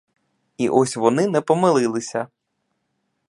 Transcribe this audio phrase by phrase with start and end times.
[0.57, 2.27] І ось вони не помилилися!